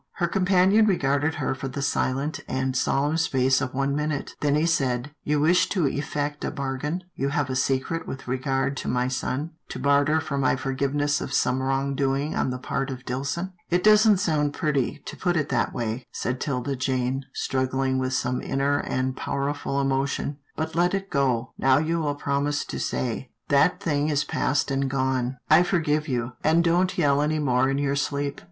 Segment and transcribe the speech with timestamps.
[0.13, 4.65] Her companion regarded her for the silent and solemn space of one minute, then he
[4.65, 9.07] said," You wish to effect a bargain— you have a secret with regard to my
[9.07, 13.53] son, to barter for my forgiveness of some wrong doing on the part of Dillson.""
[13.69, 18.41] It doesn't sound pretty, to put it that way," said 'Tilda Jane, struggling with some
[18.41, 23.79] inner and powerful emotion," but let it go— now will you promise to say,' That
[23.79, 26.63] thing is past and gone— I A CALL ON THE MERCHANT 63 forgive you, and
[26.63, 28.39] don't yell any more in your sleep.'